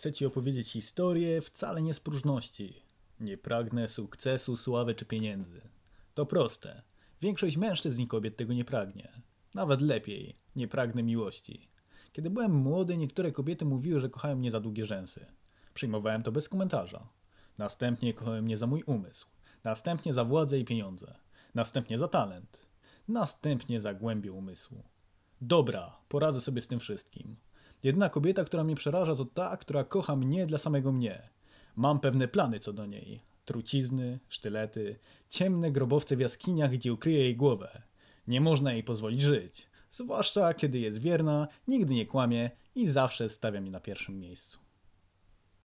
[0.00, 2.82] Chcę ci opowiedzieć historię wcale nie z próżności.
[3.20, 5.60] Nie pragnę sukcesu, sławy czy pieniędzy.
[6.14, 6.82] To proste.
[7.20, 9.12] Większość mężczyzn i kobiet tego nie pragnie.
[9.54, 11.68] Nawet lepiej, nie pragnę miłości.
[12.12, 15.26] Kiedy byłem młody, niektóre kobiety mówiły, że kochają mnie za długie rzęsy.
[15.74, 17.08] Przyjmowałem to bez komentarza.
[17.58, 19.26] Następnie kochały mnie za mój umysł.
[19.64, 21.14] Następnie za władzę i pieniądze.
[21.54, 22.66] Następnie za talent.
[23.08, 24.82] Następnie za głębię umysłu.
[25.40, 27.36] Dobra, poradzę sobie z tym wszystkim.
[27.82, 31.28] Jedyna kobieta, która mnie przeraża, to ta, która kocha mnie dla samego mnie.
[31.76, 33.20] Mam pewne plany co do niej.
[33.44, 34.98] Trucizny, sztylety,
[35.28, 37.82] ciemne grobowce w jaskiniach, gdzie ukryje jej głowę.
[38.26, 39.70] Nie można jej pozwolić żyć.
[39.90, 44.69] Zwłaszcza kiedy jest wierna, nigdy nie kłamie i zawsze stawia mnie na pierwszym miejscu.